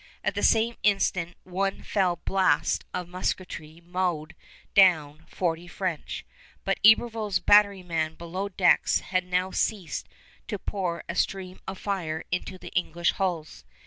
[0.23, 4.33] At the same instant one fell blast of musketry mowed
[4.73, 6.25] down forty French;
[6.65, 10.09] but Iberville's batterymen below decks had now ceased
[10.47, 13.63] to pour a stream of fire into the English hulls.